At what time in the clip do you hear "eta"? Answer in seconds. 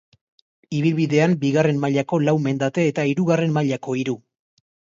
2.93-3.07